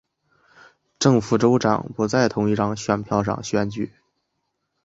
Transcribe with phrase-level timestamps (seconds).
[0.97, 3.93] 正副州长不在同一张选票上选举。